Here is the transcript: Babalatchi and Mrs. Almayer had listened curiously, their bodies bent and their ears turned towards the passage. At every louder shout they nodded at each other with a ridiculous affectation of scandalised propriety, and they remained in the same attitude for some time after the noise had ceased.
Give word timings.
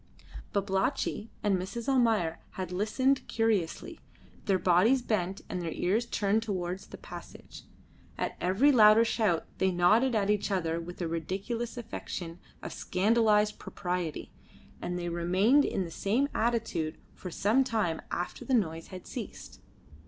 Babalatchi 0.51 1.29
and 1.43 1.55
Mrs. 1.59 1.87
Almayer 1.87 2.39
had 2.53 2.71
listened 2.71 3.27
curiously, 3.27 3.99
their 4.45 4.57
bodies 4.57 5.03
bent 5.03 5.41
and 5.47 5.61
their 5.61 5.71
ears 5.73 6.07
turned 6.07 6.41
towards 6.41 6.87
the 6.87 6.97
passage. 6.97 7.65
At 8.17 8.35
every 8.41 8.71
louder 8.71 9.05
shout 9.05 9.45
they 9.59 9.69
nodded 9.69 10.15
at 10.15 10.31
each 10.31 10.49
other 10.49 10.79
with 10.81 11.03
a 11.03 11.07
ridiculous 11.07 11.77
affectation 11.77 12.39
of 12.63 12.73
scandalised 12.73 13.59
propriety, 13.59 14.31
and 14.81 14.97
they 14.97 15.07
remained 15.09 15.65
in 15.65 15.83
the 15.85 15.91
same 15.91 16.29
attitude 16.33 16.97
for 17.13 17.29
some 17.29 17.63
time 17.63 18.01
after 18.09 18.43
the 18.43 18.55
noise 18.55 18.87
had 18.87 19.05
ceased. 19.05 19.59